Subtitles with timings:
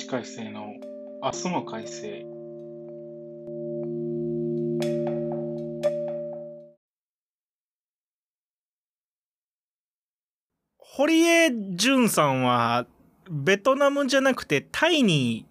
[0.00, 0.74] 士改正の
[1.22, 2.24] 明日も改正。
[10.78, 12.86] 堀江淳さんは
[13.30, 15.46] ベトナムじゃなくてタイに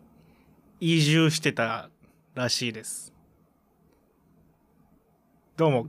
[0.79, 1.89] 移住してた
[2.33, 3.13] らしいです。
[5.57, 5.87] どうも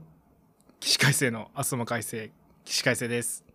[0.79, 2.31] 起死回生の明日も改正
[2.63, 3.50] 起死回生です。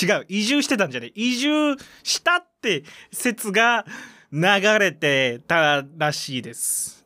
[0.00, 3.84] 違う移住してたんじゃね移住したって説が
[4.32, 4.40] 流
[4.78, 7.04] れてたらしいです。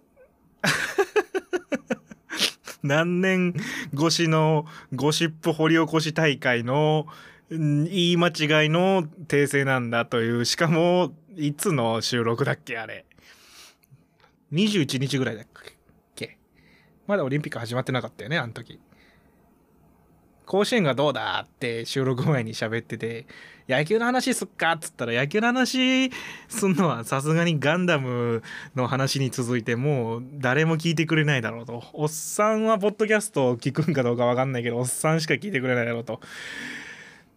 [2.82, 3.54] 何年
[3.92, 7.06] 越しのゴシップ掘り起こし大会の
[7.50, 13.04] 言い間違いの訂正なんだというしかもいつの収録だっけあれ。
[14.52, 15.46] 21日ぐらいだっ
[16.14, 16.38] け。
[17.06, 18.80] まだオリンピック始まってなかったよねあの時。
[20.48, 23.26] 甲子園がどうだって収録前に喋ってて
[23.68, 26.10] 野球の話すっかっつったら野球の話
[26.48, 28.42] すんのはさすがにガンダム
[28.74, 31.84] の話に続いてもう誰も聞いてくれないだろうと。
[31.92, 36.20] おっさんはポッドキャストを聞くんかどうかわかんないけどおっさんしか聞いてくれないだろうと。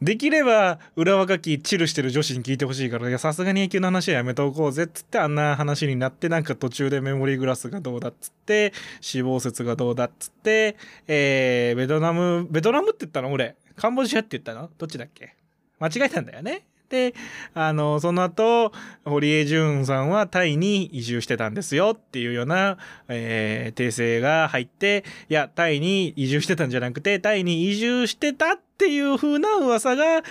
[0.02, 10.76] できれば裏若きチルしてる女子に聞いてほしいからいやさすがに野球の話はやめておこうぜっつってあんな話になってなんか途中でメモリーグラスがどうだっつって死亡説がどうだっつって
[11.08, 13.32] えー、ベトナムベトナムって言ったの？
[13.32, 13.56] 俺。
[13.76, 14.72] カンボジアって言ったの？
[14.78, 15.36] どっちだっけ？
[15.80, 16.66] 間違えたんだよね。
[16.90, 17.14] で
[17.54, 18.74] あのその後
[19.06, 30.24] 堀江淳さんはタイに移住してたんですよっていうような、えー訂正が入っていやタイに移住してたんじゃなくてタイに移住してたってていう風な噂が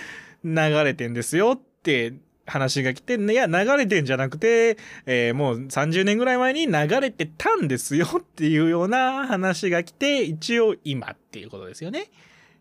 [0.42, 2.14] 流れてんですよって
[2.46, 4.76] 話が来て、いや、流れてんじゃなくて、
[5.06, 12.08] えーもう30年ぐらい前に流れてたんですよっていうような話が来て、一応今っていうことですよね。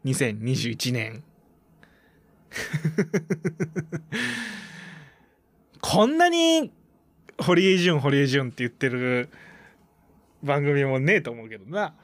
[0.05, 1.23] 2021年。
[5.81, 6.71] こんなに
[7.39, 9.29] 堀江淳堀江淳って言ってる
[10.43, 11.95] 番組もねえと思うけどな。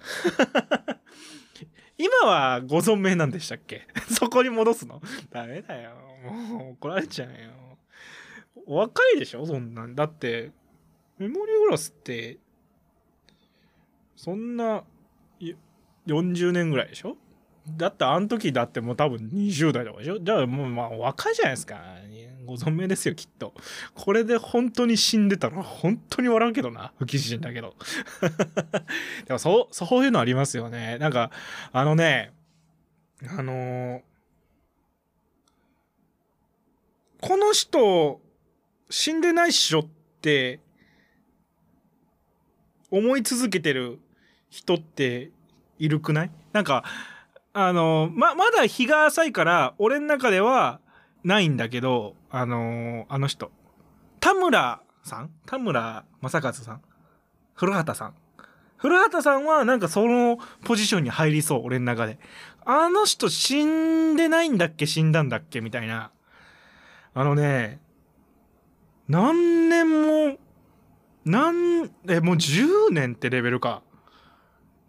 [1.98, 3.88] 今はご存命なんでしたっけ？
[4.12, 5.02] そこに戻すの？
[5.32, 5.92] ダメだよ。
[6.24, 7.36] もう怒られちゃうよ。
[8.68, 9.46] お若いでしょ？
[9.46, 9.96] そんなん。
[9.96, 10.52] だって、
[11.18, 12.40] メモリーグラスって、
[14.16, 14.84] そんな、
[16.08, 17.18] 40年ぐらいでしょ？
[17.68, 20.20] だってあの時だってもう多分20代とかでしょ？
[20.20, 21.82] じゃあもうまあ若いじゃないですか。
[22.46, 23.56] ご存命ですよ、きっと。
[23.96, 26.94] これで本当に死んでたら本当に笑うけどな。
[27.00, 27.76] 不謹慎だけど。
[29.26, 31.00] でもそう、そういうのありますよね。
[31.00, 31.32] なんか、
[31.72, 32.34] あのね、
[33.36, 34.02] あのー
[37.22, 38.22] この人、
[38.92, 39.88] 死んでないっしょっ
[40.22, 40.60] て、
[42.92, 44.00] 思い続けてる
[44.52, 45.32] 人って
[45.80, 46.32] いるくない？
[46.54, 46.84] なんか、
[47.58, 50.82] あのま、まだ日が浅いから、俺の中では
[51.24, 53.50] ないんだけど、あのあの人。
[54.20, 55.30] 田村さん？
[55.46, 56.82] 田村正和さん？
[57.54, 58.14] 古畑さん？
[58.76, 62.20] 古畑さんはなんかそのポジションに入りそう俺の中で。
[62.66, 64.86] あの人死んでないんだっけ？
[64.86, 65.62] 死んだんだっけ？
[65.62, 66.12] みたいな。
[67.14, 67.80] あのね
[69.08, 70.38] 何年も
[71.24, 73.82] 何えもう10年ってレベルか。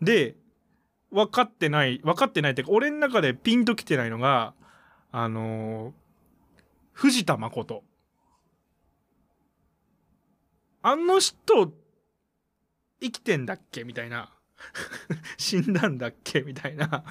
[0.02, 0.34] で
[1.12, 4.54] 分かってない分かってないっていうか俺の中でピンときてないのが
[5.12, 5.92] あのー
[6.92, 7.84] 藤田誠。
[10.82, 11.72] あの人
[13.02, 13.84] 生きてんだっけ？
[13.84, 14.32] みたいな。
[15.36, 16.40] 死んだんだっけ？
[16.40, 17.04] みたいな。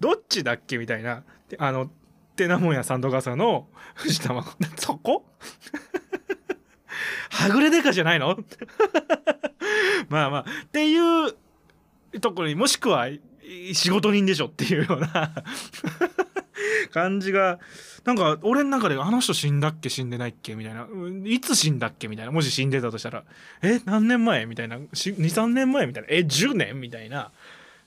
[0.00, 0.78] どっちだっけ？
[0.78, 1.22] みたいな。
[1.58, 1.90] あの
[2.34, 4.56] てなもんやサンドガサの藤田誠。
[4.80, 5.26] そこ？
[7.30, 8.38] はぐれでかじゃないの？
[10.08, 10.44] まあまあ。
[10.64, 11.36] っていう
[12.20, 13.08] ところにもしくは
[13.72, 15.34] 仕事人でしょっていうような
[16.92, 17.58] 感じが
[18.04, 20.86] なんか俺の中であの人死んだっけ死んでないっけみたいな。
[21.24, 22.32] いつ死んだっけみたいな。
[22.32, 23.24] もし死んでたとしたら
[23.62, 24.46] え何年前？
[24.46, 24.78] みたいな。
[24.78, 25.86] 23年前？
[25.86, 26.08] みたいな。
[26.10, 26.80] え10年？
[26.80, 27.30] みたいな。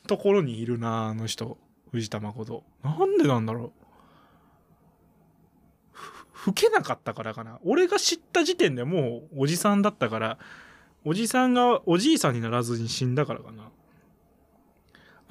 [0.07, 1.57] ところにいるなあの人。
[1.91, 2.63] 藤田誠。
[2.83, 3.83] なんでなんだろう。
[6.47, 7.59] 老けなかったからかな。
[7.63, 10.37] 俺が知った時点でもうおじさんだったから
[11.05, 13.69] おじさんがおじいさんにならずに死んだからかな。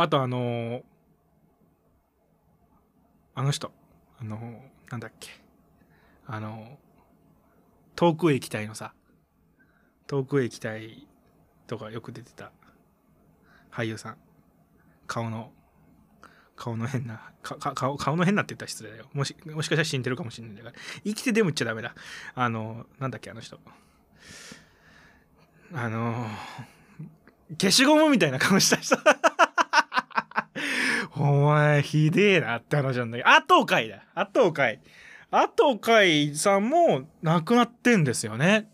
[0.03, 0.83] あとあのー
[3.37, 3.71] あの人
[4.21, 5.31] あのーなんだっけ。
[6.27, 6.67] あのー
[7.95, 8.95] 遠くへ行きたいのさ。
[10.09, 11.07] 遠くへ行きたい
[11.69, 12.51] とかよく出てた。
[13.71, 14.17] 俳優さん。
[15.07, 15.53] 顔の
[16.57, 19.07] 顔の変なかか顔顔の変なって言ったら失礼だよ。
[19.13, 20.75] もしもしかしたら死んでるかもしれないんだから。
[21.05, 21.95] 生きてでも言っちゃダメだ。
[22.35, 23.61] あのなんだっけあの人。
[25.73, 26.27] あの
[27.53, 28.97] 消しゴムみたいな顔した人。
[31.23, 34.81] お前ひでえなって話なんだけどあ東海だあ東海
[35.35, 38.69] あと海さんも亡くなってんですよね。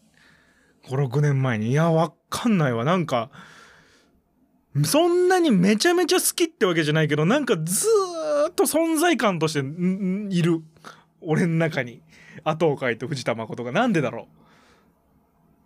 [0.89, 1.71] 5、6年前に。
[1.71, 2.85] いや、わかんないわ。
[2.85, 3.31] なんか、
[4.85, 10.61] そんなにめちゃめちゃ好きってわけじゃないけど、なんかずーっと存在感としている。
[11.21, 12.03] 俺の中に。
[12.43, 13.71] あと海と藤田誠が。
[13.71, 14.27] なんでだろ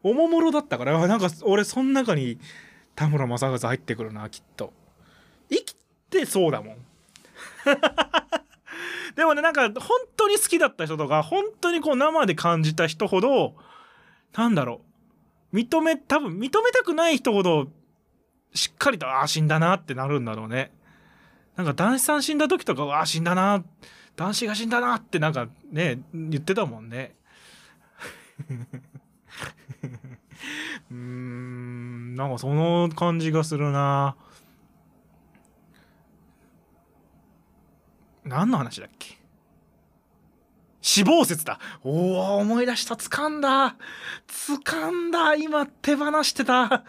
[0.05, 0.11] う。
[0.11, 2.39] おもむろだったから、なんか俺その中に
[2.95, 4.75] 田村正和入ってくるな、きっと。
[5.49, 5.75] 生き
[6.19, 6.77] ってそうだもん。
[9.17, 13.55] でもね、なんか本当に好きだった人とか、本当にこう生で感じた人ほど、
[14.35, 14.83] なんだろ
[15.53, 15.57] う。
[15.57, 17.69] 認め、多分認めたくない人ほど、
[18.55, 20.73] しっかりと、ああ、死んだなってなるんだろうね。
[21.57, 23.63] なんか男子さん死んだ時とか、ああ、死んだな。
[24.17, 27.15] 男子が死んだなってなんかね、言ってたもんね。
[30.91, 34.17] うーん、なんかその感じがするな。
[38.25, 39.19] 何の話だっけ？
[40.81, 41.61] 死亡説だ。
[41.85, 42.97] おお思い出した。
[42.97, 43.77] 掴んだ。
[44.29, 45.35] 掴んだ。
[45.37, 46.85] 今手放してた。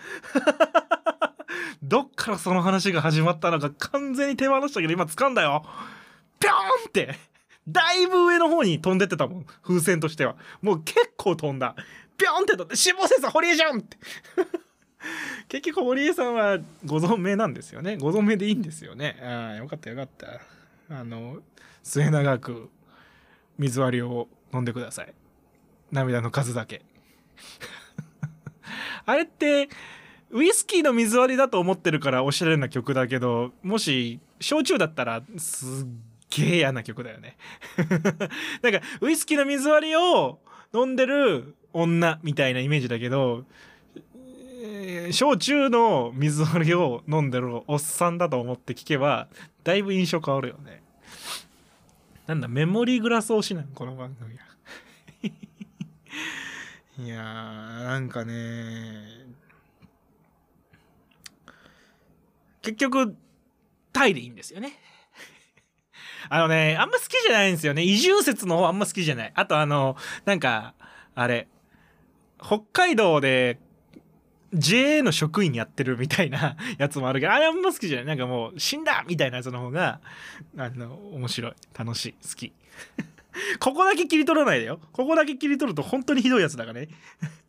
[1.84, 3.70] どっからその話が始まったのか。
[3.92, 5.64] 完全に手放したけど今掴んだよ。
[6.40, 7.16] ぴょーんって。
[7.68, 9.46] だいぶ上の方に飛んでってたもん。
[9.62, 10.36] 風船としては。
[10.62, 11.76] もう結構飛んだ。
[12.18, 13.98] ぴょんって飛んで死亡説は堀江じゃんって。
[15.50, 17.98] 結局堀江さんはご存命なんですよね。
[17.98, 19.20] ご存命でいいんですよね。
[19.22, 20.42] ああよかったよかった。
[20.90, 21.38] あの
[21.82, 22.70] 末永く
[23.58, 25.14] 水割りを飲んでください。
[25.92, 26.82] 涙の数だけ。
[29.06, 29.70] あれって
[30.32, 35.88] ウイスキーの水割りだと思ってるからおしゃれな曲だけどもし焼酎だったらすっ
[36.30, 37.38] げえ嫌な曲だよね。
[38.62, 40.40] なんかウイスキーの水割りを
[40.74, 43.46] 飲んでる女みたいなイメージだけど
[44.86, 49.30] え焼酎の水割りを飲んでるおっさんだと思って聞けば
[49.64, 50.84] だいぶ印象変わるよね。
[52.28, 54.44] なんだメモリーグラス推しなのこの番組は。
[57.00, 59.24] いやーなんかね
[62.62, 63.16] 結局
[63.94, 64.74] タイでいいんですよね。
[66.30, 67.84] あのねあんま好きじゃないんですよね。
[67.84, 69.32] 移住説の方あんま好きじゃない。
[69.34, 69.96] あとあの
[70.26, 70.74] なんか
[71.16, 71.48] あれ
[72.42, 73.60] 北海道で
[74.54, 78.06] JA の職員やってるみたいな やつもあるけどあれあんま好きじゃない。
[78.06, 80.00] なんかもう死んだみたいなやつの方が
[80.58, 81.54] あの面白い。
[81.78, 82.14] 楽しい。
[82.14, 82.54] 好き。
[83.60, 84.80] ここだけ切り取らないでよ。
[84.92, 86.90] ここだけ切り取ると本当にひどいやつだからね。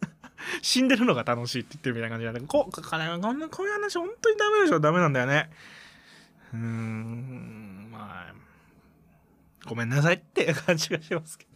[0.62, 4.80] 死んでるのが楽しいって言ってるみたいな感じなんだけどこここんなこういう話本当にダメでしょ。
[4.80, 5.50] ダメなんだよね。
[6.52, 8.34] うーんまあ
[9.66, 11.54] ごめんなさいって感じがしますけど。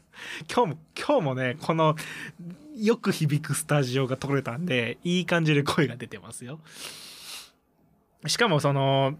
[0.53, 1.95] 今日も今日もねこの
[2.79, 6.61] よく響くスタジオが撮れたんでいい感じで声が出てますよ。
[8.27, 9.15] しかもその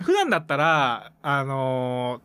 [0.00, 2.20] 普段だったらあの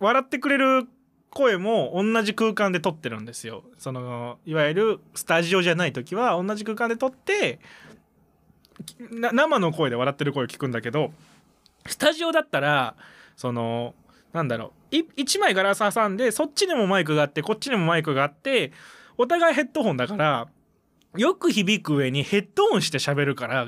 [0.00, 0.86] 笑ってくれる
[1.30, 3.64] 声も同じ空間で撮ってるんですよ。
[3.78, 7.58] そのいわゆるスタジオじゃない時は同じ空間で撮って
[9.10, 11.12] な生の声で笑ってる声を聞くんだけど
[11.86, 12.96] スタジオだったら
[13.36, 13.94] その
[14.32, 18.72] なんだろう1枚ガラス挟んでそっちにもマイクがあってこっちにもマイクがあって
[19.18, 20.48] お互いヘッドホンだから
[21.16, 23.66] よく響く上にヘッドホンして喋るから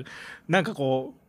[0.48, 1.20] なんかこう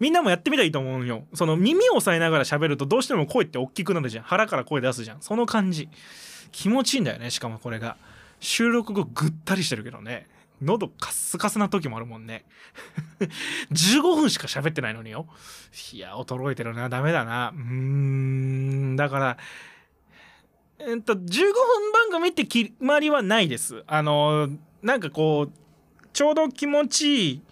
[0.00, 1.24] みんなもやってみたらいいと思うよ。
[1.34, 4.24] その耳を押さえながら喋るとどうしても声って大きくなるじゃん。
[4.24, 5.20] 腹から声出すじゃん。
[5.20, 5.90] その感じ。
[6.52, 7.96] 気持ちいいんだよねしかもこれが。
[8.40, 10.26] 収録後ぐったりしてるけどね。
[10.62, 12.46] 喉カスカスな時もあるもんね。
[13.72, 15.26] 15分しか喋ってないのによ。
[15.92, 16.88] いや衰えてるな。
[16.88, 17.52] ダメだな。
[17.54, 18.96] うーん。
[18.96, 19.36] だから
[20.82, 23.84] えっと15分番組って決まりはないです。
[23.86, 24.48] あの
[24.82, 27.42] なんかこうちょうど気持ちいい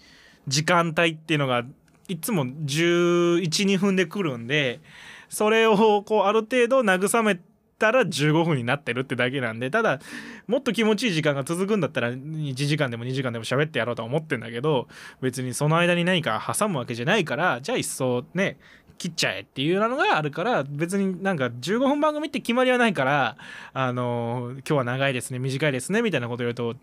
[0.47, 1.65] 時間帯っていうのが
[2.09, 4.81] いつも11、2分で来るんで
[5.29, 7.39] それをこうある程度慰め
[7.79, 10.01] たら15分になってるってだけなんでただ
[10.47, 14.89] もっと気持ちいい時間が続くんだったら1時間でも2時間でも喋ってやろうと思ってんだけど
[15.21, 18.59] 別にその間に何か挟むわけじゃないからじゃあ一層ね
[18.99, 23.37] 切っちゃえっていうのがあるから別になんか15分番組って決まりはないから
[23.73, 26.75] あの今日は長いですね短いですねみたいなこと言うと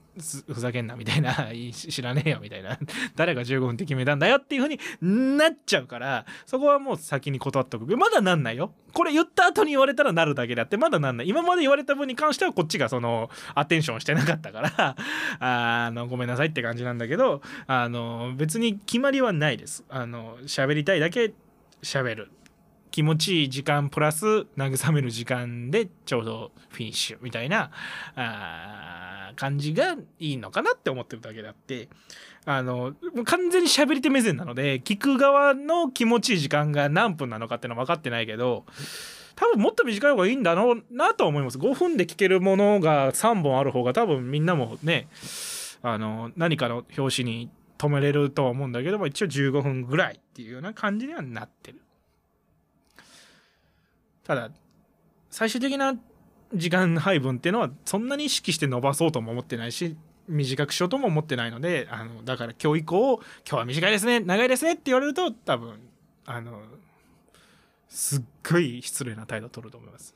[0.47, 2.79] ふざけんなみたいな 知らねえよみたいな。
[3.15, 7.97] 誰が15分って決めたんだよっていう風になっちゃうからそこはもう先に断っとく。
[7.97, 8.73] まだなんないよ。
[8.93, 11.27] これ言った後に言われたらなるだけであってまだなんない。
[11.27, 14.95] 今まで言われた分に関してはこっちがそのアテンションしてなかったから
[15.39, 19.83] あのごめんなさいって感じなんだけどあの別に決まりはないです。
[19.89, 21.33] あの喋りたいだけ
[21.85, 22.31] 喋る。
[22.91, 24.25] 気持ちいい時間プラス
[24.55, 27.69] 慰める時間でちょうどフィニッシュみたいな
[28.15, 31.89] あ感じがいいのかなって思ってるだけであって
[32.45, 32.93] あの
[33.25, 38.63] 完全に喋り手目線なので聞く側の気持ちいい時間が何分なのかっていうのは分かってないけど
[39.35, 41.57] 多分もっと短い方がいいんだろうなとは思います。
[41.57, 45.09] 5分で聞けるものが3本ある方が多分みんなもね
[45.81, 51.81] あの何かの表紙に止めれるとは思うんだけども一応15分ぐらいっていうような感じにはなってる。
[54.23, 54.49] ただ
[55.29, 55.95] 最終的な
[56.53, 59.95] 時間配分っていうのはそんなに意識して伸ばそうとも思ってないし
[60.27, 65.79] 短くしようとも思ってないのであのだから今日以降「今日は短いですね長いですね」って言われると多分
[66.25, 66.61] あの
[67.89, 70.15] すっごい失礼な態度を取ると思います。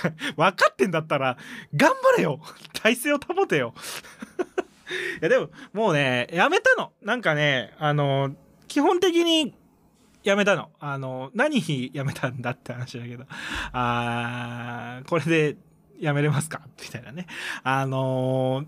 [0.36, 1.36] 分かってんだったら
[1.76, 2.40] 頑張れよ！
[2.72, 3.74] 体勢を保てよ！
[5.20, 6.92] いやでももうねやめたの。
[7.02, 8.34] なんかねあの
[8.68, 9.54] 基本的に
[10.22, 10.70] やめたの。
[10.78, 13.24] あの何やめたんだって話だけど。
[13.72, 15.56] あーこれで
[15.98, 16.62] やめれますか？
[16.82, 17.26] みたいなね。
[17.62, 18.64] あの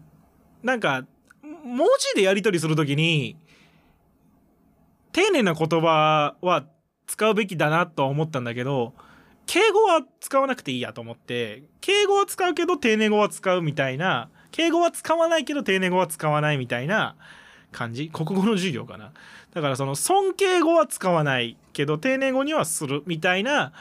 [0.63, 1.05] なんか
[1.43, 3.37] 文字でやり取りするときに
[5.13, 6.67] 丁寧な言葉は
[7.07, 8.95] 使うべきだなとは思ったんだけど
[9.47, 17.17] 敬語は使わなくていいやと思って敬語は使うけど丁寧語は使うみたいな敬語は使わないけど丁寧語は使わないみたいな
[17.73, 18.11] 感じ？
[18.11, 19.13] 国語の授業かな？
[19.53, 23.73] だからその尊敬語は使わないけど丁寧語にはするみたいな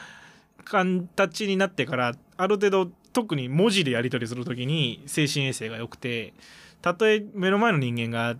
[0.64, 6.32] 形になってからある程度特に文字でやり取りする時に精神衛生が良くて
[6.80, 8.36] たとえ目の前の人間が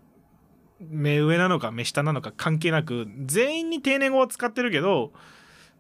[0.81, 5.12] 目上なのか目下なのか関係なく全員に丁寧語は使ってるけど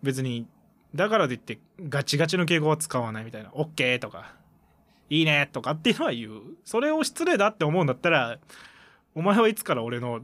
[0.02, 0.46] 別に
[0.94, 4.41] だからといってガチガチの敬語は使わないみたいな OK とか。
[5.10, 6.40] いいねとかっていうのは言う。
[6.64, 8.38] それを失礼だって思うんだったら
[9.14, 10.20] お前はいつから俺の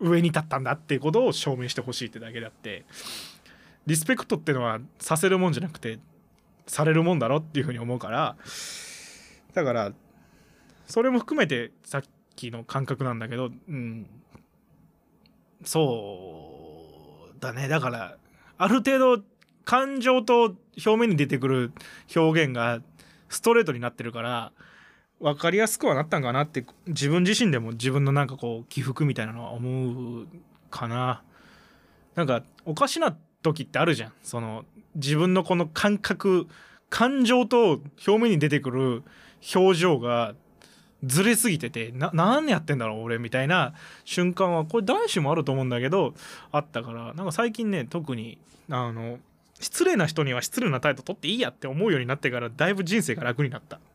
[0.00, 2.84] 上に立ったんだっていうことを証明してほしいってだけであって
[3.86, 5.98] リスペクトってのはさせるもんじゃなくて
[6.66, 8.36] されるもんだろっていうふうに思うから
[9.54, 9.92] だから
[10.86, 12.02] それも含めてさっ
[12.36, 14.06] きの感覚なんだけどうん。
[15.64, 17.68] そうだね。
[17.68, 18.16] だから
[18.56, 19.22] ある程度
[19.68, 21.72] 感情と表面に出てくる
[22.16, 22.80] 表現が
[23.28, 24.50] ストレートになってるから
[25.20, 30.26] 分かりやすくはなったんかなって自分自身でも自分のなんかこう起伏みたいなのは思う
[30.70, 31.22] かな。
[32.14, 34.12] なんかおかしな時ってあるじゃん。
[34.22, 36.46] その自分のこの感覚
[36.88, 39.02] 感情と表面に出てくる
[39.54, 40.34] 表情が
[41.04, 43.74] ずれすぎててな何やってんだろう俺みたいな
[44.06, 46.14] 瞬間はこれ男子もあると思うんだけど
[46.52, 48.38] あったからなんか最近ね特に
[48.70, 49.18] あの
[49.60, 53.80] 失礼な人には失礼な態度取っていいやって思うようになってからだいぶ人生が楽になった。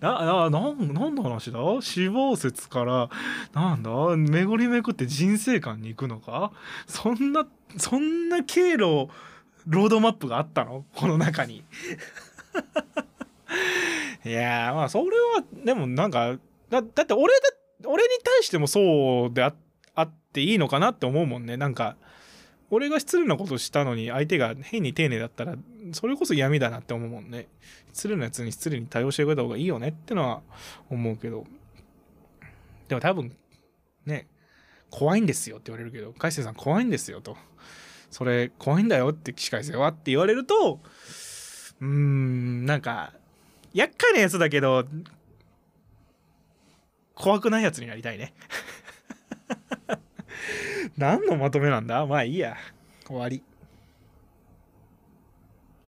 [0.00, 1.58] なななんなんの話だ？
[1.80, 3.10] 死亡説から
[3.54, 3.90] なんだ？
[4.16, 6.52] 巡りめくって人生観に行くのか？
[6.86, 9.08] そんなそんな経路
[9.66, 10.84] ロードマップがあったの？
[10.94, 11.64] この中に。
[14.24, 16.36] いやまあそれはでもなんか
[16.68, 17.40] だだって俺だ
[17.88, 19.52] 俺に対してもそうであ
[20.02, 21.56] っていいのかなって思うもんね。
[21.56, 21.96] なんか
[22.70, 25.54] 俺が失礼なことしたのに相手が変に丁寧だったら
[25.92, 27.46] それこそ闇だなって思うもんね。
[27.92, 30.42] 失礼なやつに失礼に対応してくれた方がいいよねってのは
[30.90, 31.44] 思うけど。
[32.88, 33.36] でも多分
[34.04, 34.26] ね
[34.90, 37.36] 怖いんですよって言われるけど海星さん怖いんですよと。
[38.10, 40.80] それ怖いんだよって起死回生はって言われると
[41.80, 43.12] うーんなんか
[43.74, 44.84] 厄介なやつだけど
[47.14, 48.34] 怖くないやつになりたいね。
[50.96, 52.06] 何のまとめなんだ？
[52.06, 52.56] まあいいや。
[53.06, 53.42] 終わり。